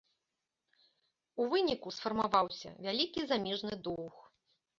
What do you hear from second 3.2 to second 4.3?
замежны доўг.